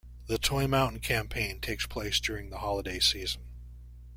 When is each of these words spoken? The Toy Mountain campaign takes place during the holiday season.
The 0.25 0.39
Toy 0.39 0.65
Mountain 0.65 1.01
campaign 1.01 1.59
takes 1.59 1.85
place 1.85 2.19
during 2.19 2.49
the 2.49 2.57
holiday 2.57 2.97
season. 2.97 3.43